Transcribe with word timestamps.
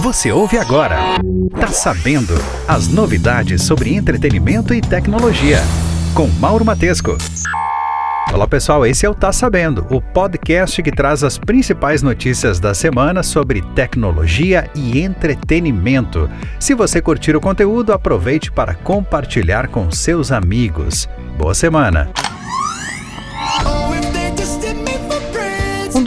Você 0.00 0.30
ouve 0.30 0.56
agora. 0.56 0.96
Tá 1.60 1.66
sabendo? 1.68 2.32
As 2.68 2.86
novidades 2.86 3.62
sobre 3.62 3.94
entretenimento 3.94 4.72
e 4.72 4.80
tecnologia. 4.80 5.58
Com 6.14 6.28
Mauro 6.28 6.64
Matesco. 6.64 7.18
Olá 8.32 8.46
pessoal, 8.46 8.86
esse 8.86 9.04
é 9.04 9.10
o 9.10 9.14
Tá 9.14 9.32
Sabendo, 9.32 9.86
o 9.90 10.00
podcast 10.00 10.80
que 10.82 10.92
traz 10.92 11.24
as 11.24 11.36
principais 11.36 12.00
notícias 12.00 12.60
da 12.60 12.74
semana 12.74 13.24
sobre 13.24 13.60
tecnologia 13.74 14.70
e 14.72 15.00
entretenimento. 15.00 16.30
Se 16.60 16.74
você 16.74 17.02
curtir 17.02 17.34
o 17.34 17.40
conteúdo, 17.40 17.92
aproveite 17.92 18.52
para 18.52 18.74
compartilhar 18.74 19.66
com 19.66 19.90
seus 19.90 20.30
amigos. 20.30 21.08
Boa 21.36 21.54
semana! 21.54 22.27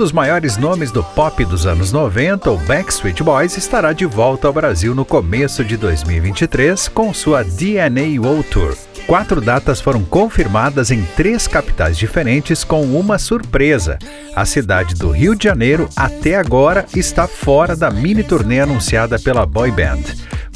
Dos 0.02 0.12
maiores 0.12 0.58
nomes 0.58 0.92
do 0.92 1.04
pop 1.04 1.46
dos 1.46 1.68
anos 1.68 1.92
90, 1.92 2.50
o 2.50 2.58
Backstreet 2.58 3.22
Boys, 3.22 3.56
estará 3.56 3.94
de 3.94 4.04
volta 4.04 4.48
ao 4.48 4.54
Brasil 4.54 4.96
no 4.96 5.05
começo 5.05 5.64
de 5.64 5.78
2023 5.78 6.88
com 6.88 7.14
sua 7.14 7.44
DNA 7.44 8.20
World 8.20 8.44
Tour. 8.50 8.76
Quatro 9.06 9.40
datas 9.40 9.80
foram 9.80 10.04
confirmadas 10.04 10.90
em 10.90 11.04
três 11.16 11.45
capitais 11.45 12.00
diferentes, 12.00 12.64
com 12.64 12.82
uma 12.82 13.20
surpresa. 13.20 14.00
A 14.36 14.44
cidade 14.44 14.95
do 14.95 15.12
Rio 15.12 15.36
de 15.36 15.44
Janeiro, 15.44 15.88
até 15.95 16.36
agora, 16.36 16.88
está 16.95 17.28
fora 17.28 17.76
da 17.76 17.92
mini 17.92 18.23
turnê 18.23 18.59
anunciada 18.59 19.20
pela 19.20 19.45
boy 19.45 19.70
band. 19.70 20.02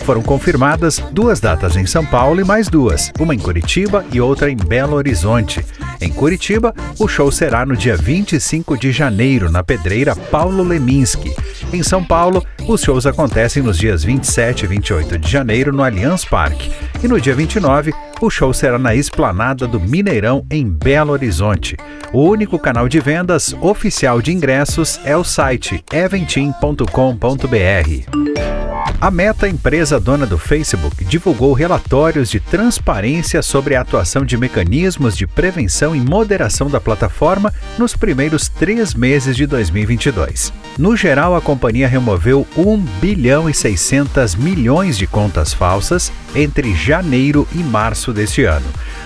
Foram 0.04 0.22
confirmadas 0.22 1.00
duas 1.12 1.40
datas 1.40 1.76
em 1.76 1.86
São 1.86 2.06
Paulo 2.06 2.40
e 2.40 2.44
mais 2.44 2.68
duas, 2.68 3.12
uma 3.20 3.34
em 3.34 3.40
Curitiba 3.40 4.06
e 4.12 4.22
outra 4.22 4.52
em 4.52 4.56
Belo 4.56 4.96
Horizonte. 4.96 5.66
Em 6.00 6.12
Curitiba, 6.12 6.74
o 7.00 7.08
show 7.08 7.32
será 7.32 7.66
no 7.66 7.76
dia 7.76 7.96
25 7.96 8.78
de 8.78 8.92
janeiro, 8.92 9.50
na 9.50 9.64
pedreira 9.64 10.16
Paulo 10.16 10.64
Leminski. 10.64 11.34
Em 11.74 11.82
São 11.82 12.04
Paulo, 12.04 12.46
os 12.68 12.82
shows 12.82 13.06
acontecem 13.06 13.64
nos 13.64 13.78
dias 13.78 14.04
27 14.04 14.66
e 14.66 14.68
28 14.68 15.18
de 15.18 15.32
janeiro 15.32 15.72
no 15.72 15.84
Allianz 15.84 16.26
Parque. 16.26 16.72
E 17.04 17.08
no 17.08 17.20
dia 17.20 17.34
29, 17.34 17.94
o 18.22 18.30
show 18.30 18.54
será 18.54 18.78
na 18.78 18.96
esplanada 18.96 19.68
do 19.68 19.80
Mineirão, 19.80 20.46
em 20.52 20.70
Belo 20.70 21.14
Horizonte. 21.14 21.78
O 22.14 22.24
único 22.24 22.60
canal 22.60 22.88
de 22.88 23.00
vendas 23.00 23.56
oficial 23.62 24.22
de 24.22 24.34
ingressos 24.34 25.00
é 25.04 25.18
o 25.18 25.24
site 25.24 25.84
eventim.com.br. 25.92 28.65
A 29.00 29.12
Meta, 29.12 29.48
empresa 29.48 30.00
dona 30.00 30.26
do 30.26 30.38
Facebook, 30.38 31.04
divulgou 31.04 31.52
relatórios 31.54 32.30
de 32.30 32.40
transparência 32.40 33.42
sobre 33.42 33.76
a 33.76 33.82
atuação 33.82 34.26
de 34.26 34.38
mecanismos 34.38 35.18
de 35.18 35.28
prevenção 35.28 35.94
e 35.96 36.00
moderação 36.00 36.70
da 36.70 36.80
plataforma 36.80 37.54
nos 37.78 37.96
primeiros 37.96 38.48
três 38.48 38.94
meses 38.94 39.36
de 39.36 39.46
2022. 39.46 40.52
No 40.78 40.96
geral, 40.96 41.36
a 41.36 41.42
companhia 41.42 41.88
removeu 41.88 42.48
1 42.58 42.78
bilhão 43.02 43.50
e 43.50 43.54
600 43.54 44.36
milhões 44.36 44.98
de 44.98 45.06
contas 45.06 45.54
falsas 45.54 46.12
entre 46.34 46.74
janeiro 46.74 47.48
e 47.54 47.60
março 47.60 48.12
deste 48.14 48.44
ano. 48.44 48.66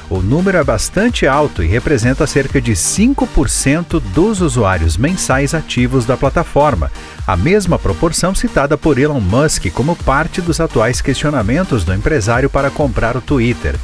O 0.10 0.20
número 0.20 0.58
é 0.58 0.64
bastante 0.64 1.28
alto 1.28 1.62
e 1.62 1.68
representa 1.68 2.26
cerca 2.26 2.60
de 2.60 2.72
5% 2.72 4.02
dos 4.14 4.42
usuários 4.42 4.98
mensais 4.98 5.54
ativos 5.54 6.04
da 6.04 6.18
plataforma, 6.18 6.92
a 7.28 7.38
mesma 7.38 7.78
proporção 7.78 8.34
citada 8.34 8.76
por 8.76 8.98
Elon 8.98 9.20
Musk 9.20 9.70
como 9.80 9.96
parte 9.96 10.42
dos 10.42 10.60
atuais 10.60 11.00
questionamentos 11.00 11.86
do 11.86 11.94
empresário 11.94 12.50
para 12.50 12.70
comprar 12.70 13.16
o 13.16 13.22
Twitter. 13.22 13.78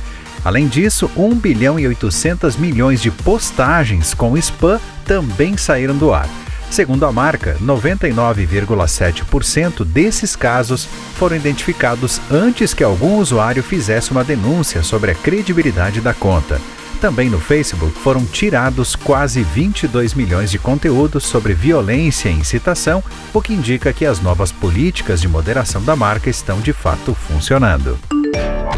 Além 0.44 0.68
disso, 0.68 1.10
1 1.16 1.36
bilhão 1.36 1.80
e 1.80 1.88
800 1.88 2.58
milhões 2.58 3.02
de 3.02 3.10
postagens 3.10 4.14
com 4.14 4.36
spam 4.36 4.78
também 5.06 5.56
saíram 5.56 5.96
do 5.96 6.14
ar. 6.14 6.28
Segundo 6.70 7.06
a 7.06 7.14
marca, 7.14 7.56
99,7% 7.64 9.86
desses 9.86 10.36
casos 10.36 10.86
foram 11.16 11.38
identificados 11.38 12.20
antes 12.30 12.74
que 12.74 12.84
algum 12.84 13.16
usuário 13.16 13.64
fizesse 13.64 14.12
uma 14.12 14.26
denúncia 14.26 14.84
sobre 14.84 15.12
a 15.12 15.16
credibilidade 15.16 16.02
da 16.02 16.14
conta. 16.14 16.60
Também 17.06 17.30
no 17.30 17.40
Facebook 17.40 18.00
foram 18.00 18.26
tirados 18.26 18.96
quase 18.96 19.44
22 19.44 20.16
milhões 20.16 20.50
de 20.50 20.58
conteúdos 20.58 21.24
sobre 21.24 21.54
violência 21.54 22.30
e 22.30 22.34
incitação, 22.34 23.04
o 23.32 23.40
que 23.44 23.54
indica 23.54 23.94
que 23.94 24.08
as 24.08 24.20
novas 24.20 24.52
políticas 24.52 25.22
de 25.22 25.28
moderação 25.28 25.84
da 25.84 25.96
marca 25.96 26.32
estão 26.32 26.60
de 26.60 26.74
fato 26.74 27.14
funcionando. 27.14 28.00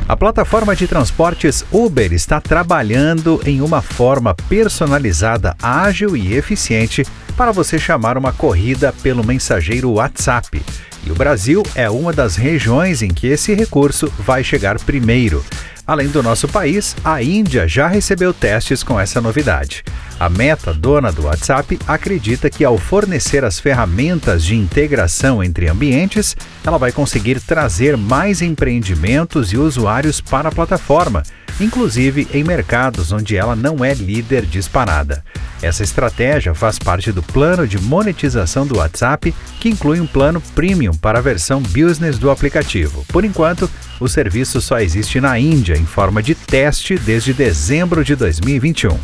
A 0.05 0.17
plataforma 0.17 0.75
de 0.75 0.87
transportes 0.87 1.63
Uber 1.71 2.11
está 2.11 2.41
trabalhando 2.41 3.39
em 3.45 3.61
uma 3.61 3.81
forma 3.81 4.35
personalizada, 4.49 5.55
ágil 5.63 6.17
e 6.17 6.33
eficiente 6.33 7.07
para 7.37 7.53
você 7.53 7.79
chamar 7.79 8.17
uma 8.17 8.33
corrida 8.33 8.93
pelo 9.01 9.25
mensageiro 9.25 9.91
WhatsApp. 9.91 10.61
E 11.05 11.11
o 11.11 11.15
Brasil 11.15 11.63
é 11.75 11.89
uma 11.89 12.11
das 12.11 12.35
regiões 12.35 13.01
em 13.01 13.09
que 13.09 13.27
esse 13.27 13.53
recurso 13.53 14.11
vai 14.19 14.43
chegar 14.43 14.79
primeiro. 14.79 15.43
Além 15.87 16.09
do 16.09 16.21
nosso 16.21 16.49
país, 16.49 16.93
a 17.01 17.23
Índia 17.23 17.65
já 17.65 17.87
recebeu 17.87 18.33
testes 18.33 18.83
com 18.83 18.99
essa 18.99 19.21
novidade. 19.21 19.85
A 20.19 20.29
Meta, 20.29 20.73
dona 20.73 21.13
do 21.13 21.27
WhatsApp, 21.27 21.79
acredita 21.87 22.49
que 22.49 22.65
ao 22.65 22.77
fornecer 22.77 23.45
as 23.45 23.57
ferramentas 23.57 24.43
de 24.43 24.53
integração 24.53 25.41
entre 25.41 25.69
ambientes, 25.69 26.35
ela 26.65 26.77
vai 26.77 26.91
conseguir 26.91 27.39
trazer 27.39 27.95
mais 27.95 28.41
empreendimentos 28.41 29.53
e 29.53 29.57
usuários 29.57 30.19
para 30.19 30.49
a 30.49 30.51
plataforma, 30.51 31.23
inclusive 31.59 32.27
em 32.33 32.43
mercados 32.43 33.11
onde 33.11 33.35
ela 33.35 33.55
não 33.55 33.83
é 33.83 33.93
líder 33.93 34.45
disparada. 34.45 35.23
Essa 35.61 35.83
estratégia 35.83 36.53
faz 36.53 36.77
parte 36.77 37.11
do 37.11 37.23
plano 37.23 37.67
de 37.67 37.79
monetização 37.79 38.65
do 38.65 38.77
WhatsApp, 38.77 39.33
que 39.59 39.69
inclui 39.69 39.99
um 39.99 40.07
plano 40.07 40.41
premium 40.53 40.93
para 40.93 41.19
a 41.19 41.21
versão 41.21 41.61
business 41.61 42.19
do 42.19 42.29
aplicativo. 42.29 43.03
Por 43.07 43.25
enquanto, 43.25 43.69
o 43.99 44.07
serviço 44.07 44.61
só 44.61 44.79
existe 44.79 45.19
na 45.19 45.39
Índia 45.39 45.75
em 45.75 45.85
forma 45.85 46.21
de 46.21 46.35
teste 46.35 46.97
desde 46.97 47.33
dezembro 47.33 48.03
de 48.03 48.15
2021. 48.15 48.97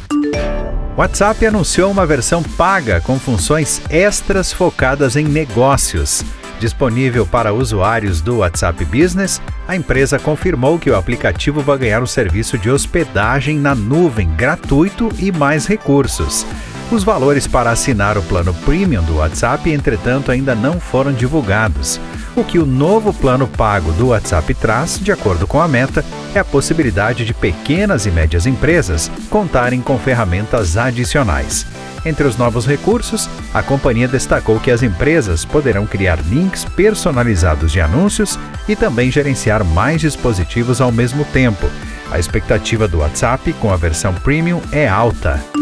WhatsApp 0.95 1.43
anunciou 1.47 1.89
uma 1.89 2.05
versão 2.05 2.43
paga 2.43 3.01
com 3.01 3.17
funções 3.17 3.81
extras 3.89 4.53
focadas 4.53 5.15
em 5.15 5.23
negócios. 5.23 6.23
Disponível 6.63 7.25
para 7.25 7.51
usuários 7.51 8.21
do 8.21 8.37
WhatsApp 8.37 8.85
Business, 8.85 9.41
a 9.67 9.75
empresa 9.75 10.17
confirmou 10.17 10.79
que 10.79 10.89
o 10.89 10.95
aplicativo 10.95 11.59
vai 11.59 11.77
ganhar 11.77 12.01
um 12.01 12.07
serviço 12.07 12.57
de 12.57 12.71
hospedagem 12.71 13.59
na 13.59 13.75
nuvem 13.75 14.33
gratuito 14.33 15.09
e 15.19 15.29
mais 15.29 15.65
recursos. 15.65 16.45
Os 16.89 17.03
valores 17.03 17.47
para 17.47 17.69
assinar 17.69 18.17
o 18.17 18.23
plano 18.23 18.53
premium 18.53 19.03
do 19.03 19.17
WhatsApp, 19.17 19.69
entretanto, 19.69 20.31
ainda 20.31 20.55
não 20.55 20.79
foram 20.79 21.11
divulgados. 21.11 21.99
O 22.35 22.43
que 22.43 22.57
o 22.57 22.65
novo 22.65 23.13
plano 23.13 23.47
pago 23.47 23.91
do 23.91 24.07
WhatsApp 24.07 24.55
traz, 24.55 24.99
de 24.99 25.11
acordo 25.11 25.45
com 25.45 25.61
a 25.61 25.67
meta, 25.67 26.03
é 26.33 26.39
a 26.39 26.43
possibilidade 26.43 27.25
de 27.25 27.33
pequenas 27.33 28.07
e 28.07 28.11
médias 28.11 28.47
empresas 28.47 29.11
contarem 29.29 29.81
com 29.81 29.99
ferramentas 29.99 30.75
adicionais. 30.75 31.63
Entre 32.03 32.27
os 32.27 32.35
novos 32.35 32.65
recursos, 32.65 33.29
a 33.53 33.61
companhia 33.61 34.07
destacou 34.07 34.59
que 34.59 34.71
as 34.71 34.81
empresas 34.81 35.45
poderão 35.45 35.85
criar 35.85 36.19
links 36.25 36.65
personalizados 36.65 37.71
de 37.71 37.79
anúncios 37.79 38.39
e 38.67 38.75
também 38.75 39.11
gerenciar 39.11 39.63
mais 39.63 40.01
dispositivos 40.01 40.81
ao 40.81 40.91
mesmo 40.91 41.23
tempo. 41.25 41.69
A 42.11 42.17
expectativa 42.17 42.87
do 42.87 42.99
WhatsApp 42.99 43.53
com 43.53 43.71
a 43.71 43.77
versão 43.77 44.13
premium 44.13 44.59
é 44.71 44.87
alta. 44.87 45.52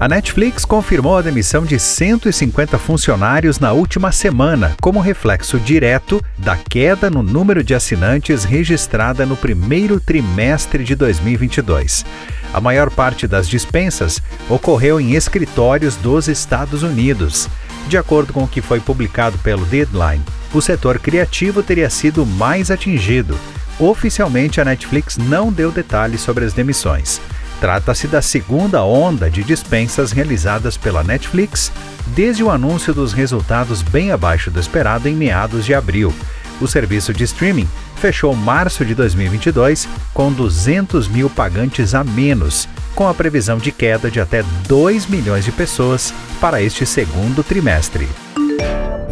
A 0.00 0.06
Netflix 0.06 0.64
confirmou 0.64 1.18
a 1.18 1.22
demissão 1.22 1.64
de 1.64 1.76
150 1.76 2.78
funcionários 2.78 3.58
na 3.58 3.72
última 3.72 4.12
semana, 4.12 4.76
como 4.80 5.00
reflexo 5.00 5.58
direto 5.58 6.24
da 6.38 6.56
queda 6.56 7.10
no 7.10 7.20
número 7.20 7.64
de 7.64 7.74
assinantes 7.74 8.44
registrada 8.44 9.26
no 9.26 9.36
primeiro 9.36 9.98
trimestre 9.98 10.84
de 10.84 10.94
2022. 10.94 12.06
A 12.54 12.60
maior 12.60 12.90
parte 12.90 13.26
das 13.26 13.48
dispensas 13.48 14.22
ocorreu 14.48 15.00
em 15.00 15.14
escritórios 15.16 15.96
dos 15.96 16.28
Estados 16.28 16.84
Unidos. 16.84 17.48
De 17.88 17.98
acordo 17.98 18.32
com 18.32 18.44
o 18.44 18.48
que 18.48 18.62
foi 18.62 18.78
publicado 18.78 19.36
pelo 19.38 19.66
Deadline, 19.66 20.22
o 20.54 20.62
setor 20.62 21.00
criativo 21.00 21.60
teria 21.60 21.90
sido 21.90 22.24
mais 22.24 22.70
atingido. 22.70 23.36
Oficialmente, 23.80 24.60
a 24.60 24.64
Netflix 24.64 25.16
não 25.16 25.52
deu 25.52 25.72
detalhes 25.72 26.20
sobre 26.20 26.44
as 26.44 26.52
demissões. 26.52 27.20
Trata-se 27.60 28.06
da 28.06 28.22
segunda 28.22 28.84
onda 28.84 29.28
de 29.28 29.42
dispensas 29.42 30.12
realizadas 30.12 30.76
pela 30.76 31.02
Netflix 31.02 31.72
desde 32.14 32.42
o 32.42 32.50
anúncio 32.50 32.94
dos 32.94 33.12
resultados 33.12 33.82
bem 33.82 34.12
abaixo 34.12 34.50
do 34.50 34.60
esperado 34.60 35.08
em 35.08 35.14
meados 35.14 35.64
de 35.64 35.74
abril. 35.74 36.14
O 36.60 36.66
serviço 36.66 37.12
de 37.12 37.24
streaming 37.24 37.68
fechou 37.96 38.34
março 38.34 38.84
de 38.84 38.94
2022 38.94 39.88
com 40.14 40.32
200 40.32 41.08
mil 41.08 41.28
pagantes 41.28 41.94
a 41.94 42.04
menos, 42.04 42.68
com 42.94 43.08
a 43.08 43.14
previsão 43.14 43.58
de 43.58 43.72
queda 43.72 44.10
de 44.10 44.20
até 44.20 44.44
2 44.66 45.06
milhões 45.06 45.44
de 45.44 45.52
pessoas 45.52 46.12
para 46.40 46.62
este 46.62 46.86
segundo 46.86 47.42
trimestre. 47.42 48.08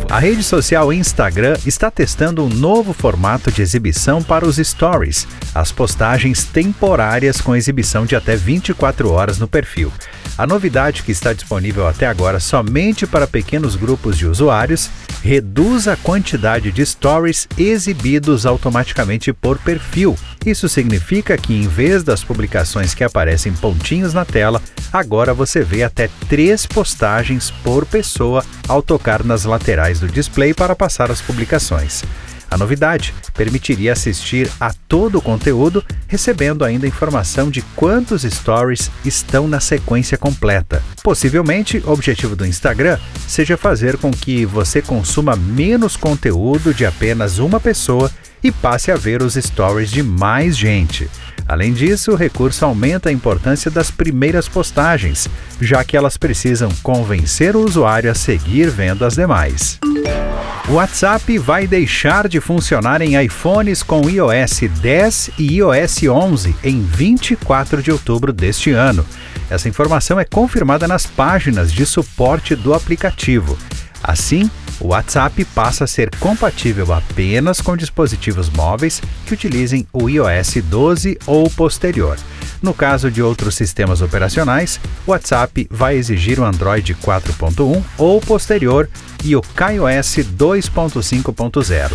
A 0.08 0.20
rede 0.20 0.42
social 0.44 0.92
Instagram 0.92 1.56
está 1.66 1.90
testando 1.90 2.44
um 2.44 2.48
novo 2.48 2.92
formato 2.92 3.50
de 3.50 3.60
exibição 3.60 4.22
para 4.22 4.46
os 4.46 4.56
stories, 4.56 5.26
as 5.52 5.72
postagens 5.72 6.44
temporárias 6.44 7.40
com 7.40 7.56
exibição 7.56 8.06
de 8.06 8.14
até 8.14 8.36
24 8.36 9.10
horas 9.10 9.40
no 9.40 9.48
perfil. 9.48 9.92
A 10.38 10.46
novidade 10.46 11.02
que 11.02 11.10
está 11.10 11.32
disponível 11.32 11.86
até 11.86 12.06
agora 12.06 12.38
somente 12.38 13.06
para 13.06 13.26
pequenos 13.26 13.74
grupos 13.74 14.18
de 14.18 14.26
usuários 14.26 14.90
reduz 15.22 15.88
a 15.88 15.96
quantidade 15.96 16.70
de 16.70 16.84
stories 16.84 17.48
exibidos 17.56 18.44
automaticamente 18.44 19.32
por 19.32 19.58
perfil. 19.58 20.14
Isso 20.44 20.68
significa 20.68 21.38
que, 21.38 21.54
em 21.54 21.66
vez 21.66 22.04
das 22.04 22.22
publicações 22.22 22.92
que 22.92 23.02
aparecem 23.02 23.52
pontinhos 23.54 24.12
na 24.12 24.26
tela, 24.26 24.60
agora 24.92 25.32
você 25.32 25.62
vê 25.62 25.82
até 25.82 26.10
três 26.28 26.66
postagens 26.66 27.50
por 27.50 27.86
pessoa 27.86 28.44
ao 28.68 28.82
tocar 28.82 29.24
nas 29.24 29.44
laterais 29.44 30.00
do 30.00 30.06
display 30.06 30.52
para 30.52 30.76
passar 30.76 31.10
as 31.10 31.22
publicações. 31.22 32.04
A 32.50 32.56
novidade 32.56 33.14
permitiria 33.34 33.92
assistir 33.92 34.50
a 34.60 34.72
todo 34.88 35.18
o 35.18 35.22
conteúdo, 35.22 35.84
recebendo 36.06 36.64
ainda 36.64 36.86
informação 36.86 37.50
de 37.50 37.62
quantos 37.74 38.22
stories 38.22 38.90
estão 39.04 39.48
na 39.48 39.60
sequência 39.60 40.16
completa. 40.16 40.82
Possivelmente, 41.02 41.82
o 41.84 41.90
objetivo 41.90 42.36
do 42.36 42.46
Instagram 42.46 42.98
seja 43.26 43.56
fazer 43.56 43.96
com 43.96 44.10
que 44.10 44.46
você 44.46 44.80
consuma 44.80 45.36
menos 45.36 45.96
conteúdo 45.96 46.72
de 46.72 46.86
apenas 46.86 47.38
uma 47.38 47.60
pessoa 47.60 48.10
e 48.42 48.52
passe 48.52 48.90
a 48.92 48.96
ver 48.96 49.22
os 49.22 49.34
stories 49.34 49.90
de 49.90 50.02
mais 50.02 50.56
gente. 50.56 51.10
Além 51.48 51.72
disso, 51.72 52.12
o 52.12 52.16
recurso 52.16 52.64
aumenta 52.64 53.08
a 53.08 53.12
importância 53.12 53.70
das 53.70 53.90
primeiras 53.90 54.48
postagens, 54.48 55.28
já 55.60 55.84
que 55.84 55.96
elas 55.96 56.16
precisam 56.16 56.70
convencer 56.82 57.54
o 57.54 57.64
usuário 57.64 58.10
a 58.10 58.14
seguir 58.14 58.68
vendo 58.68 59.04
as 59.04 59.14
demais. 59.14 59.78
O 60.68 60.72
WhatsApp 60.72 61.38
vai 61.38 61.64
deixar 61.64 62.26
de 62.26 62.40
funcionar 62.40 63.00
em 63.00 63.22
iPhones 63.24 63.84
com 63.84 64.10
iOS 64.10 64.62
10 64.82 65.30
e 65.38 65.58
iOS 65.58 66.02
11 66.02 66.56
em 66.64 66.82
24 66.82 67.80
de 67.80 67.92
outubro 67.92 68.32
deste 68.32 68.72
ano. 68.72 69.06
Essa 69.48 69.68
informação 69.68 70.18
é 70.18 70.24
confirmada 70.24 70.88
nas 70.88 71.06
páginas 71.06 71.72
de 71.72 71.86
suporte 71.86 72.56
do 72.56 72.74
aplicativo. 72.74 73.56
Assim, 74.02 74.50
o 74.80 74.88
WhatsApp 74.88 75.44
passa 75.44 75.84
a 75.84 75.86
ser 75.86 76.10
compatível 76.16 76.92
apenas 76.92 77.60
com 77.60 77.76
dispositivos 77.76 78.50
móveis 78.50 79.00
que 79.24 79.34
utilizem 79.34 79.86
o 79.92 80.10
iOS 80.10 80.56
12 80.64 81.16
ou 81.28 81.48
posterior. 81.48 82.18
No 82.62 82.72
caso 82.72 83.10
de 83.10 83.22
outros 83.22 83.54
sistemas 83.54 84.00
operacionais, 84.00 84.80
o 85.06 85.10
WhatsApp 85.10 85.66
vai 85.70 85.96
exigir 85.96 86.40
o 86.40 86.44
Android 86.44 86.94
4.1 86.94 87.82
ou 87.98 88.20
posterior 88.20 88.88
e 89.24 89.36
o 89.36 89.42
KaiOS 89.42 90.16
2.5.0. 90.36 91.92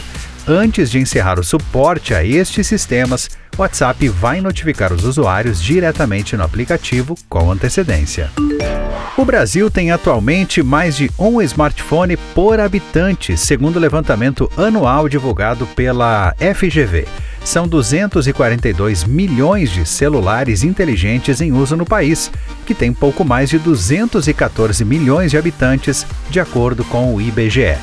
Antes 0.47 0.89
de 0.89 0.99
encerrar 0.99 1.39
o 1.39 1.43
suporte 1.43 2.13
a 2.13 2.23
estes 2.23 2.65
sistemas, 2.67 3.29
o 3.57 3.61
WhatsApp 3.61 4.07
vai 4.09 4.41
notificar 4.41 4.91
os 4.91 5.03
usuários 5.03 5.61
diretamente 5.61 6.35
no 6.35 6.43
aplicativo 6.43 7.15
com 7.29 7.51
antecedência. 7.51 8.31
O 9.17 9.25
Brasil 9.25 9.69
tem 9.69 9.91
atualmente 9.91 10.63
mais 10.63 10.95
de 10.95 11.11
um 11.19 11.41
smartphone 11.41 12.17
por 12.33 12.59
habitante, 12.59 13.37
segundo 13.37 13.75
o 13.75 13.79
levantamento 13.79 14.49
anual 14.57 15.07
divulgado 15.07 15.67
pela 15.67 16.33
FGV 16.55 17.05
são 17.43 17.67
242 17.67 19.03
milhões 19.03 19.71
de 19.71 19.85
celulares 19.85 20.63
inteligentes 20.63 21.41
em 21.41 21.51
uso 21.51 21.75
no 21.75 21.85
país, 21.85 22.31
que 22.65 22.73
tem 22.73 22.93
pouco 22.93 23.25
mais 23.25 23.49
de 23.49 23.57
214 23.57 24.83
milhões 24.85 25.31
de 25.31 25.37
habitantes, 25.37 26.05
de 26.29 26.39
acordo 26.39 26.83
com 26.85 27.13
o 27.13 27.21
IBGE. 27.21 27.77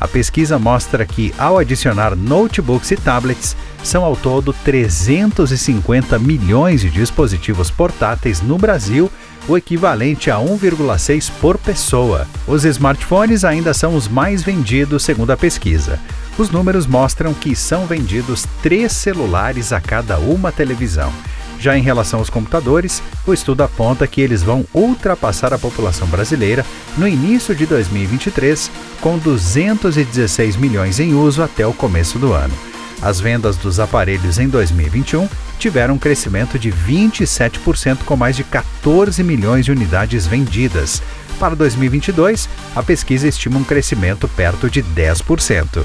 A 0.00 0.08
pesquisa 0.08 0.58
mostra 0.58 1.06
que, 1.06 1.32
ao 1.38 1.58
adicionar 1.58 2.16
notebooks 2.16 2.90
e 2.90 2.96
tablets, 2.96 3.56
são 3.84 4.02
ao 4.02 4.16
todo 4.16 4.52
350 4.52 6.18
milhões 6.18 6.80
de 6.80 6.90
dispositivos 6.90 7.70
portáteis 7.70 8.40
no 8.40 8.58
Brasil, 8.58 9.08
o 9.46 9.56
equivalente 9.56 10.30
a 10.30 10.38
1,6 10.38 11.30
por 11.40 11.56
pessoa. 11.56 12.26
Os 12.48 12.64
smartphones 12.64 13.44
ainda 13.44 13.72
são 13.72 13.94
os 13.94 14.08
mais 14.08 14.42
vendidos, 14.42 15.04
segundo 15.04 15.30
a 15.30 15.36
pesquisa. 15.36 16.00
Os 16.38 16.50
números 16.50 16.86
mostram 16.86 17.34
que 17.34 17.54
são 17.54 17.86
vendidos 17.86 18.46
três 18.62 18.92
celulares 18.92 19.72
a 19.72 19.80
cada 19.80 20.18
uma 20.18 20.50
televisão. 20.50 21.12
Já 21.58 21.78
em 21.78 21.82
relação 21.82 22.18
aos 22.18 22.30
computadores, 22.30 23.00
o 23.24 23.32
estudo 23.32 23.62
aponta 23.62 24.06
que 24.06 24.20
eles 24.20 24.42
vão 24.42 24.64
ultrapassar 24.74 25.52
a 25.54 25.58
população 25.58 26.08
brasileira 26.08 26.66
no 26.98 27.06
início 27.06 27.54
de 27.54 27.66
2023, 27.66 28.68
com 29.00 29.16
216 29.18 30.56
milhões 30.56 30.98
em 30.98 31.14
uso 31.14 31.42
até 31.42 31.64
o 31.64 31.72
começo 31.72 32.18
do 32.18 32.32
ano. 32.32 32.54
As 33.00 33.20
vendas 33.20 33.56
dos 33.56 33.78
aparelhos 33.78 34.38
em 34.38 34.48
2021 34.48 35.28
tiveram 35.58 35.94
um 35.94 35.98
crescimento 35.98 36.58
de 36.58 36.72
27%, 36.72 37.98
com 38.04 38.16
mais 38.16 38.34
de 38.34 38.42
14 38.42 39.22
milhões 39.22 39.64
de 39.64 39.70
unidades 39.70 40.26
vendidas. 40.26 41.02
Para 41.42 41.56
2022, 41.56 42.48
a 42.72 42.84
pesquisa 42.84 43.26
estima 43.26 43.58
um 43.58 43.64
crescimento 43.64 44.28
perto 44.28 44.70
de 44.70 44.80
10%. 44.80 45.84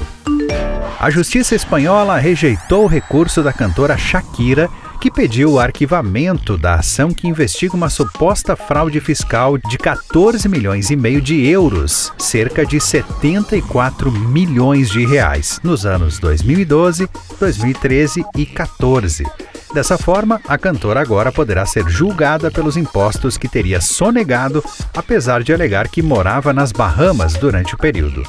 A 1.00 1.10
justiça 1.10 1.56
espanhola 1.56 2.16
rejeitou 2.16 2.84
o 2.84 2.86
recurso 2.86 3.42
da 3.42 3.52
cantora 3.52 3.98
Shakira, 3.98 4.70
que 5.00 5.10
pediu 5.10 5.50
o 5.50 5.58
arquivamento 5.58 6.56
da 6.56 6.74
ação 6.74 7.10
que 7.10 7.26
investiga 7.26 7.74
uma 7.74 7.90
suposta 7.90 8.54
fraude 8.54 9.00
fiscal 9.00 9.58
de 9.58 9.76
14 9.78 10.48
milhões 10.48 10.90
e 10.90 10.96
meio 10.96 11.20
de 11.20 11.44
euros, 11.44 12.12
cerca 12.18 12.64
de 12.64 12.80
74 12.80 14.12
milhões 14.12 14.88
de 14.88 15.04
reais, 15.04 15.58
nos 15.64 15.84
anos 15.84 16.20
2012, 16.20 17.08
2013 17.40 18.24
e 18.36 18.46
14. 18.46 19.24
Dessa 19.72 19.98
forma, 19.98 20.40
a 20.48 20.56
cantora 20.56 21.00
agora 21.00 21.30
poderá 21.30 21.66
ser 21.66 21.88
julgada 21.88 22.50
pelos 22.50 22.76
impostos 22.76 23.36
que 23.36 23.48
teria 23.48 23.80
sonegado, 23.80 24.64
apesar 24.96 25.42
de 25.42 25.52
alegar 25.52 25.88
que 25.88 26.02
morava 26.02 26.52
nas 26.52 26.72
Bahamas 26.72 27.34
durante 27.34 27.74
o 27.74 27.78
período. 27.78 28.22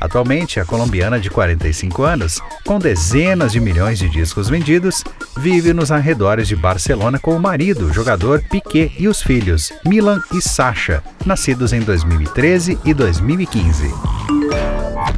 Atualmente, 0.00 0.60
a 0.60 0.64
colombiana 0.64 1.18
de 1.18 1.30
45 1.30 2.02
anos, 2.02 2.40
com 2.64 2.78
dezenas 2.78 3.52
de 3.52 3.60
milhões 3.60 3.98
de 3.98 4.08
discos 4.08 4.48
vendidos, 4.48 5.02
vive 5.36 5.72
nos 5.72 5.90
arredores 5.90 6.46
de 6.46 6.54
Barcelona 6.54 7.18
com 7.18 7.34
o 7.34 7.40
marido, 7.40 7.86
o 7.86 7.92
jogador 7.92 8.42
Piquet, 8.50 8.92
e 8.98 9.08
os 9.08 9.22
filhos 9.22 9.72
Milan 9.84 10.20
e 10.32 10.40
Sasha, 10.40 11.02
nascidos 11.24 11.72
em 11.72 11.80
2013 11.80 12.78
e 12.84 12.92
2015. 12.92 14.23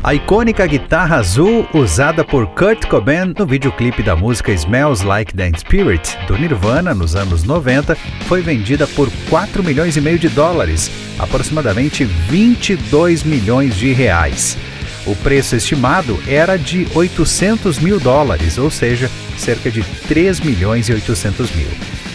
A 0.07 0.15
icônica 0.15 0.65
guitarra 0.69 1.17
azul 1.17 1.67
usada 1.75 2.25
por 2.25 2.47
Kurt 2.47 2.87
Cobain 2.87 3.35
no 3.37 3.45
videoclipe 3.45 4.05
da 4.05 4.15
música 4.15 4.53
Smells 4.53 5.05
Like 5.05 5.35
Teen 5.35 5.53
Spirit 5.59 6.17
do 6.29 6.39
Nirvana 6.39 6.95
nos 6.95 7.17
anos 7.17 7.43
90 7.43 7.97
foi 8.29 8.41
vendida 8.41 8.87
por 8.87 9.11
4 9.29 9.65
milhões 9.65 9.97
e 9.97 10.01
meio 10.01 10.17
de 10.17 10.29
dólares, 10.29 10.93
aproximadamente 11.19 12.05
22 12.05 13.25
milhões 13.25 13.75
de 13.75 13.93
reais. 13.93 14.57
O 15.05 15.17
preço 15.17 15.57
estimado 15.57 16.17
era 16.29 16.57
de 16.57 16.87
800 16.95 17.81
mil 17.81 17.99
dólares, 17.99 18.59
ou 18.59 18.71
seja, 18.71 19.11
cerca 19.37 19.73
de 19.73 19.83
3 20.07 20.39
milhões 20.39 20.89
e 20.89 20.93
800 20.93 21.51
mil. 21.51 21.69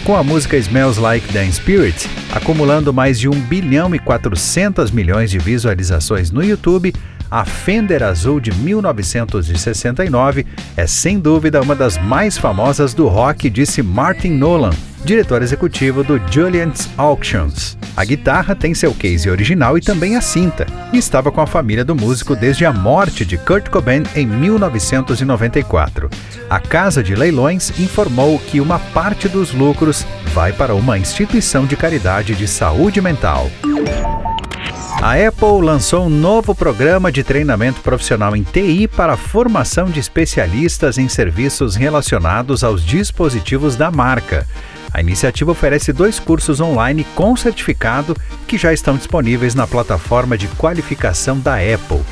Com 0.05 0.15
a 0.15 0.23
música 0.23 0.55
Smells 0.55 0.97
Like 0.97 1.27
Teen 1.27 1.51
Spirit, 1.51 2.09
acumulando 2.33 2.93
mais 2.93 3.19
de 3.19 3.27
1 3.27 3.31
bilhão 3.41 3.93
e 3.93 3.99
400 3.99 4.91
milhões 4.91 5.29
de 5.29 5.39
visualizações 5.39 6.31
no 6.31 6.41
YouTube, 6.41 6.93
a 7.31 7.45
Fender 7.45 8.03
Azul 8.03 8.41
de 8.41 8.51
1969 8.53 10.45
é 10.75 10.85
sem 10.85 11.17
dúvida 11.17 11.61
uma 11.61 11.73
das 11.73 11.97
mais 11.97 12.37
famosas 12.37 12.93
do 12.93 13.07
rock, 13.07 13.49
disse 13.49 13.81
Martin 13.81 14.31
Nolan, 14.31 14.71
diretor 15.05 15.41
executivo 15.41 16.03
do 16.03 16.21
Julian's 16.29 16.89
Auctions. 16.97 17.77
A 17.95 18.03
guitarra 18.03 18.53
tem 18.53 18.73
seu 18.73 18.93
case 18.93 19.29
original 19.29 19.77
e 19.77 19.81
também 19.81 20.17
a 20.17 20.21
cinta, 20.21 20.65
e 20.91 20.97
estava 20.97 21.31
com 21.31 21.39
a 21.39 21.47
família 21.47 21.85
do 21.85 21.95
músico 21.95 22.35
desde 22.35 22.65
a 22.65 22.73
morte 22.73 23.25
de 23.25 23.37
Kurt 23.37 23.69
Cobain 23.69 24.03
em 24.15 24.25
1994. 24.25 26.09
A 26.49 26.59
casa 26.59 27.01
de 27.01 27.15
leilões 27.15 27.79
informou 27.79 28.39
que 28.39 28.59
uma 28.59 28.79
parte 28.79 29.29
dos 29.29 29.53
lucros 29.53 30.05
vai 30.33 30.51
para 30.51 30.75
uma 30.75 30.97
instituição 30.97 31.65
de 31.65 31.77
caridade 31.77 32.35
de 32.35 32.47
saúde 32.47 33.01
mental. 33.01 33.49
A 35.01 35.13
Apple 35.15 35.65
lançou 35.65 36.05
um 36.05 36.09
novo 36.09 36.53
programa 36.53 37.11
de 37.11 37.23
treinamento 37.23 37.81
profissional 37.81 38.35
em 38.35 38.43
TI 38.43 38.87
para 38.87 39.13
a 39.13 39.17
formação 39.17 39.89
de 39.89 39.99
especialistas 39.99 40.99
em 40.99 41.09
serviços 41.09 41.75
relacionados 41.75 42.63
aos 42.63 42.85
dispositivos 42.85 43.75
da 43.75 43.89
marca. 43.89 44.45
A 44.93 45.01
iniciativa 45.01 45.49
oferece 45.49 45.91
dois 45.91 46.19
cursos 46.19 46.61
online 46.61 47.03
com 47.15 47.35
certificado 47.35 48.15
que 48.47 48.59
já 48.59 48.71
estão 48.71 48.95
disponíveis 48.95 49.55
na 49.55 49.65
plataforma 49.65 50.37
de 50.37 50.47
qualificação 50.49 51.39
da 51.39 51.55
Apple. 51.55 52.03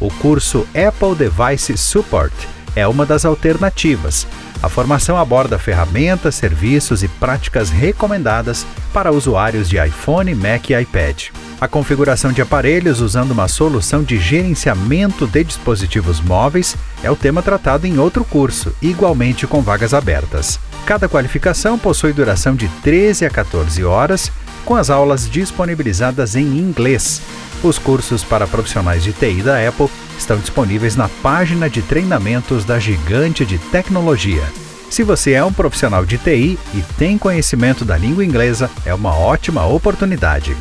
O 0.00 0.08
curso 0.08 0.66
Apple 0.68 1.16
Device 1.16 1.76
Support 1.76 2.32
é 2.74 2.88
uma 2.88 3.04
das 3.04 3.26
alternativas. 3.26 4.26
A 4.62 4.70
formação 4.70 5.18
aborda 5.18 5.58
ferramentas, 5.58 6.36
serviços 6.36 7.02
e 7.02 7.08
práticas 7.08 7.68
recomendadas 7.68 8.66
para 8.90 9.12
usuários 9.12 9.68
de 9.68 9.76
iPhone, 9.76 10.34
Mac 10.34 10.70
e 10.70 10.80
iPad 10.80 11.28
a 11.60 11.66
configuração 11.66 12.32
de 12.32 12.40
aparelhos 12.40 13.00
usando 13.00 13.32
uma 13.32 13.48
solução 13.48 14.02
de 14.02 14.16
gerenciamento 14.18 15.26
de 15.26 15.42
dispositivos 15.42 16.20
móveis 16.20 16.76
é 17.02 17.10
o 17.10 17.16
tema 17.16 17.42
tratado 17.42 17.86
em 17.86 17.98
outro 17.98 18.24
curso, 18.24 18.72
igualmente 18.80 19.46
com 19.46 19.60
vagas 19.60 19.92
abertas. 19.92 20.60
Cada 20.86 21.08
qualificação 21.08 21.78
possui 21.78 22.12
duração 22.12 22.54
de 22.54 22.68
13 22.82 23.26
a 23.26 23.30
14 23.30 23.84
horas, 23.84 24.30
com 24.64 24.76
as 24.76 24.88
aulas 24.88 25.28
disponibilizadas 25.28 26.36
em 26.36 26.46
inglês. 26.58 27.20
Os 27.62 27.76
cursos 27.76 28.22
para 28.22 28.46
profissionais 28.46 29.02
de 29.02 29.12
TI 29.12 29.42
da 29.42 29.68
Apple 29.68 29.88
estão 30.16 30.38
disponíveis 30.38 30.94
na 30.94 31.08
página 31.08 31.68
de 31.68 31.82
treinamentos 31.82 32.64
da 32.64 32.78
gigante 32.78 33.44
de 33.44 33.58
tecnologia. 33.58 34.44
Se 34.88 35.02
você 35.02 35.32
é 35.32 35.44
um 35.44 35.52
profissional 35.52 36.06
de 36.06 36.18
TI 36.18 36.58
e 36.72 36.82
tem 36.96 37.18
conhecimento 37.18 37.84
da 37.84 37.98
língua 37.98 38.24
inglesa, 38.24 38.70
é 38.86 38.94
uma 38.94 39.14
ótima 39.14 39.66
oportunidade. 39.66 40.56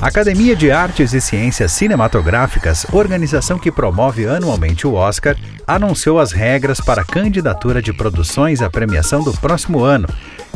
Academia 0.00 0.54
de 0.54 0.70
Artes 0.70 1.12
e 1.12 1.20
Ciências 1.20 1.72
Cinematográficas, 1.72 2.86
organização 2.92 3.58
que 3.58 3.72
promove 3.72 4.28
anualmente 4.28 4.86
o 4.86 4.94
Oscar, 4.94 5.36
anunciou 5.66 6.20
as 6.20 6.30
regras 6.30 6.80
para 6.80 7.02
a 7.02 7.04
candidatura 7.04 7.82
de 7.82 7.92
produções 7.92 8.62
à 8.62 8.70
premiação 8.70 9.24
do 9.24 9.32
próximo 9.32 9.82
ano. 9.82 10.06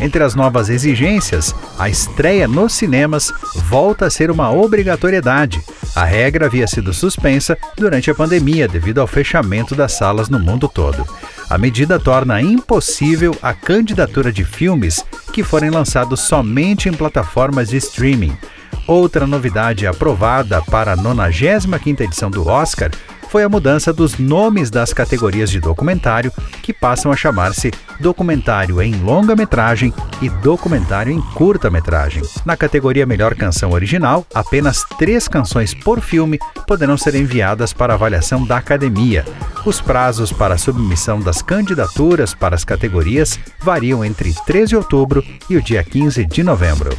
Entre 0.01 0.23
as 0.23 0.37
novas 0.37 0.69
exigências, 0.69 1.53
a 1.77 1.89
estreia 1.89 2.47
nos 2.47 2.73
cinemas 2.73 3.33
volta 3.69 4.07
a 4.07 4.11
ser 4.11 4.31
uma 4.31 4.53
obrigatoriedade. 4.53 5.61
A 5.97 6.05
regra 6.05 6.47
havia 6.47 6.69
sido 6.69 6.93
suspensa 6.93 7.59
durante 7.77 8.13
a 8.13 8.15
pandemia 8.15 8.69
devido 8.69 9.01
ao 9.01 9.09
fechamento 9.09 9.75
das 9.75 9.93
salas 9.93 10.29
no 10.29 10.39
mundo 10.39 10.69
todo. 10.69 11.05
A 11.51 11.59
medida 11.59 11.99
torna 11.99 12.41
impossível 12.41 13.37
a 13.43 13.53
candidatura 13.53 14.33
de 14.33 14.45
filmes 14.45 15.05
que 15.33 15.43
forem 15.43 15.69
lançados 15.69 16.21
somente 16.21 16.89
em 16.89 16.93
plataformas 16.93 17.71
de 17.71 17.77
streaming. 17.79 18.37
Outra 18.87 19.27
novidade 19.27 19.87
aprovada 19.87 20.61
para 20.63 20.93
a 20.93 20.97
95ª 20.97 22.01
edição 22.01 22.31
do 22.31 22.47
Oscar 22.49 22.91
foi 23.33 23.45
a 23.45 23.49
mudança 23.49 23.95
dos 23.95 24.19
nomes 24.19 24.71
das 24.71 24.93
categorias 24.93 25.51
de 25.51 25.59
documentário, 25.59 26.31
que 26.63 26.71
passam 26.71 27.11
a 27.11 27.17
chamar-se 27.17 27.71
documentário 27.99 28.83
em 28.83 28.95
longa-metragem 28.97 29.95
e 30.21 30.29
documentário 30.29 31.11
em 31.11 31.21
curta-metragem. 31.33 32.23
Na 32.45 32.59
categoria 32.59 33.07
Melhor 33.07 33.35
Canção 33.35 33.71
Original, 33.71 34.27
apenas 34.35 34.85
três 34.99 35.29
canções 35.29 35.73
por 35.73 36.03
filme 36.03 36.39
poderão 36.67 36.99
ser 36.99 37.15
enviadas 37.15 37.73
para 37.73 37.95
avaliação 37.95 38.45
da 38.45 38.59
academia. 38.59 39.25
Os 39.65 39.81
prazos 39.81 40.31
para 40.31 40.57
a 40.57 40.59
submissão 40.59 41.19
das 41.19 41.41
candidaturas 41.41 42.35
para 42.35 42.55
as 42.55 42.67
categorias 42.67 43.41
variam 43.63 44.05
entre 44.05 44.35
13 44.45 44.67
de 44.67 44.77
outubro 44.77 45.25
e 45.49 45.57
o 45.57 45.63
dia 45.63 45.83
15 45.83 46.27
de 46.27 46.43
novembro. 46.43 46.91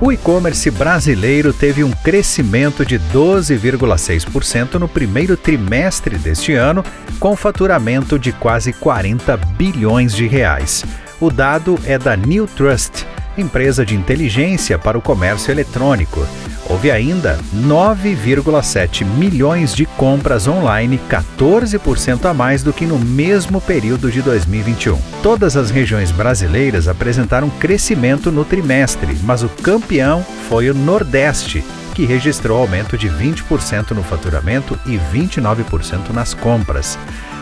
O 0.00 0.12
e-commerce 0.12 0.70
brasileiro 0.70 1.52
teve 1.52 1.82
um 1.82 1.90
crescimento 1.90 2.86
de 2.86 3.00
12,6% 3.00 4.74
no 4.74 4.86
primeiro 4.86 5.36
trimestre 5.36 6.16
deste 6.16 6.52
ano, 6.52 6.84
com 7.18 7.34
faturamento 7.34 8.16
de 8.16 8.30
quase 8.30 8.72
40 8.72 9.36
bilhões 9.36 10.14
de 10.14 10.28
reais. 10.28 10.84
O 11.20 11.32
dado 11.32 11.76
é 11.84 11.98
da 11.98 12.16
New 12.16 12.46
Trust, 12.46 13.04
empresa 13.36 13.84
de 13.84 13.96
inteligência 13.96 14.78
para 14.78 14.96
o 14.96 15.02
comércio 15.02 15.50
eletrônico. 15.50 16.24
Houve 16.68 16.90
ainda 16.90 17.38
9,7 17.54 19.04
milhões 19.04 19.74
de 19.74 19.86
compras 19.86 20.46
online, 20.46 21.00
14% 21.08 22.26
a 22.26 22.34
mais 22.34 22.62
do 22.62 22.74
que 22.74 22.84
no 22.84 22.98
mesmo 22.98 23.58
período 23.58 24.10
de 24.10 24.20
2021. 24.20 24.98
Todas 25.22 25.56
as 25.56 25.70
regiões 25.70 26.10
brasileiras 26.10 26.86
apresentaram 26.86 27.48
crescimento 27.48 28.30
no 28.30 28.44
trimestre, 28.44 29.16
mas 29.22 29.42
o 29.42 29.48
campeão 29.48 30.22
foi 30.48 30.68
o 30.68 30.74
Nordeste, 30.74 31.64
que 31.94 32.04
registrou 32.04 32.58
aumento 32.58 32.98
de 32.98 33.08
20% 33.08 33.92
no 33.92 34.02
faturamento 34.02 34.78
e 34.84 34.98
29% 35.12 36.10
nas 36.12 36.34
compras. 36.34 36.98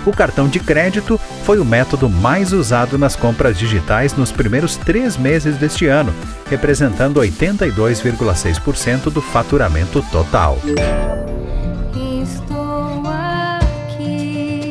O 0.06 0.12
cartão 0.12 0.48
de 0.48 0.60
crédito 0.60 1.20
foi 1.44 1.58
o 1.58 1.64
método 1.64 2.08
mais 2.08 2.52
usado 2.52 2.96
nas 2.96 3.16
compras 3.16 3.58
digitais 3.58 4.14
nos 4.14 4.30
primeiros 4.30 4.76
três 4.76 5.16
meses 5.16 5.56
deste 5.56 5.86
ano, 5.86 6.14
representando 6.48 7.20
82,6% 7.20 9.10
do 9.10 9.20
faturamento 9.20 10.00
total. 10.12 10.58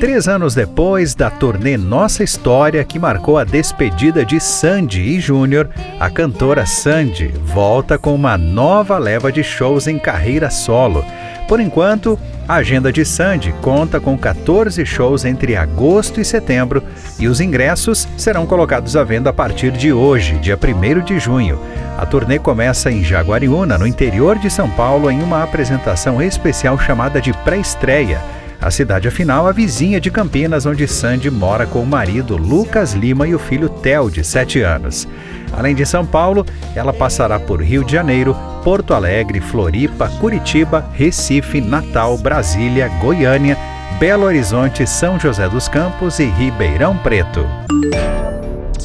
Três 0.06 0.28
anos 0.28 0.54
depois 0.54 1.16
da 1.16 1.32
turnê 1.32 1.78
Nossa 1.78 2.24
História, 2.24 2.84
que 2.84 3.00
marcou 3.00 3.40
a 3.40 3.44
despedida 3.44 4.24
de 4.24 4.40
Sandy 4.40 5.02
e 5.02 5.20
Júnior, 5.20 5.68
a 6.00 6.12
cantora 6.12 6.64
Sandy 6.64 7.34
volta 7.44 7.98
com 7.98 8.14
uma 8.14 8.38
nova 8.38 9.00
leva 9.00 9.32
de 9.32 9.44
shows 9.44 9.88
em 9.88 9.98
carreira 9.98 10.52
solo. 10.52 11.04
Por 11.48 11.60
enquanto, 11.60 12.20
a 12.48 12.54
agenda 12.58 12.94
de 12.94 13.04
Sandy 13.04 13.52
conta 13.64 14.00
com 14.00 14.16
14 14.16 14.86
shows 14.86 15.26
entre 15.26 15.56
agosto 15.56 16.22
e 16.22 16.24
setembro 16.24 16.84
e 17.18 17.28
os 17.28 17.42
ingressos 17.42 18.08
serão 18.16 18.46
colocados 18.46 18.96
à 18.96 19.04
venda 19.04 19.32
a 19.32 19.34
partir 19.34 19.72
de 19.72 19.92
hoje, 19.92 20.36
dia 20.36 20.56
1 20.56 21.04
de 21.04 21.18
junho. 21.18 21.60
A 21.98 22.06
turnê 22.06 22.38
começa 22.38 22.92
em 22.92 23.04
Jaguariúna, 23.04 23.76
no 23.76 23.88
interior 23.88 24.38
de 24.38 24.52
São 24.52 24.70
Paulo, 24.70 25.10
em 25.10 25.24
uma 25.24 25.42
apresentação 25.42 26.22
especial 26.22 26.78
chamada 26.78 27.20
de 27.20 27.34
pré-estreia. 27.44 28.22
A 28.62 28.72
cidade, 28.72 29.08
afinal, 29.08 29.48
a 29.48 29.52
vizinha 29.52 30.00
de 30.00 30.10
Campinas, 30.10 30.66
onde 30.66 30.88
Sandy 30.88 31.30
mora 31.30 31.66
com 31.66 31.82
o 31.82 31.86
marido 31.86 32.38
Lucas 32.38 32.94
Lima 32.94 33.28
e 33.28 33.36
o 33.36 33.40
filho 33.40 33.70
Theo, 33.70 34.10
de 34.10 34.24
7 34.24 34.62
anos. 34.62 35.08
Além 35.54 35.76
de 35.76 35.86
São 35.86 36.06
Paulo, 36.06 36.46
ela 36.76 36.94
passará 36.94 37.40
por 37.40 37.62
Rio 37.62 37.84
de 37.84 37.92
Janeiro, 37.92 38.36
Porto 38.64 38.94
Alegre, 38.94 39.40
Floripa, 39.40 40.10
Curitiba, 40.20 40.90
Recife, 40.94 41.62
Natal, 41.62 42.18
Brasília, 42.18 42.88
Goiânia, 43.00 43.58
Belo 44.00 44.26
Horizonte, 44.26 44.86
São 44.88 45.20
José 45.20 45.48
dos 45.48 45.68
Campos 45.68 46.20
e 46.20 46.26
Ribeirão 46.26 46.98
Preto. 46.98 47.46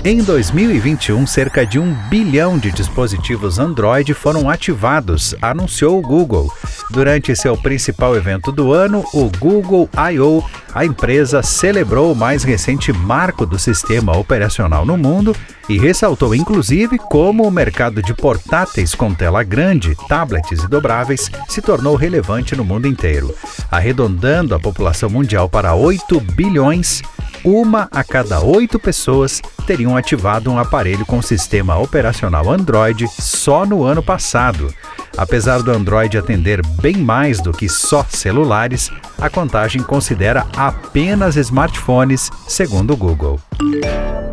Em 0.02 0.22
2021, 0.22 1.26
cerca 1.26 1.66
de 1.66 1.78
um 1.78 1.92
bilhão 2.08 2.58
de 2.58 2.70
dispositivos 2.70 3.58
Android 3.58 4.14
foram 4.14 4.48
ativados, 4.48 5.34
anunciou 5.42 5.98
o 5.98 6.00
Google. 6.00 6.50
Durante 6.90 7.36
seu 7.36 7.54
principal 7.54 8.16
evento 8.16 8.50
do 8.50 8.72
ano, 8.72 9.04
o 9.12 9.30
Google 9.38 9.90
I.O., 9.94 10.42
a 10.74 10.86
empresa 10.86 11.42
celebrou 11.42 12.12
o 12.12 12.16
mais 12.16 12.44
recente 12.44 12.94
marco 12.94 13.44
do 13.44 13.58
sistema 13.58 14.16
operacional 14.16 14.86
no 14.86 14.96
mundo 14.96 15.36
e 15.68 15.78
ressaltou 15.78 16.34
inclusive 16.34 16.96
como 16.96 17.46
o 17.46 17.50
mercado 17.50 18.02
de 18.02 18.14
portáteis 18.14 18.94
com 18.94 19.12
tela 19.12 19.42
grande, 19.42 19.94
tablets 20.08 20.62
e 20.62 20.68
dobráveis 20.68 21.30
se 21.46 21.60
tornou 21.60 21.94
relevante 21.94 22.56
no 22.56 22.64
mundo 22.64 22.88
inteiro. 22.88 23.34
Arredondando 23.70 24.54
a 24.54 24.58
população 24.58 25.10
mundial 25.10 25.46
para 25.46 25.74
8 25.74 26.18
bilhões, 26.20 27.02
uma 27.44 27.88
a 27.90 28.04
cada 28.04 28.40
oito 28.40 28.78
pessoas 28.78 29.40
teriam 29.66 29.96
ativado 29.96 30.50
um 30.50 30.58
aparelho 30.58 31.06
com 31.06 31.22
sistema 31.22 31.78
operacional 31.78 32.50
Android 32.50 33.06
só 33.18 33.64
no 33.64 33.84
ano 33.84 34.02
passado. 34.02 34.72
Apesar 35.16 35.62
do 35.62 35.70
Android 35.70 36.16
atender 36.16 36.64
bem 36.80 36.96
mais 36.96 37.40
do 37.40 37.52
que 37.52 37.68
só 37.68 38.04
celulares, 38.08 38.90
a 39.18 39.28
contagem 39.28 39.82
considera 39.82 40.46
apenas 40.56 41.36
smartphones, 41.36 42.30
segundo 42.46 42.92
o 42.92 42.96
Google. 42.96 43.40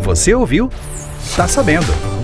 Você 0.01 0.33
ouviu? 0.33 0.69
Tá 1.35 1.47
sabendo! 1.47 2.16